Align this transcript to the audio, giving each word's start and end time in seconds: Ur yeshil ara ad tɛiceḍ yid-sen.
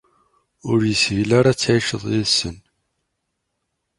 Ur 0.69 0.79
yeshil 0.89 1.29
ara 1.39 1.49
ad 1.51 1.57
tɛiceḍ 1.57 2.03
yid-sen. 2.11 2.57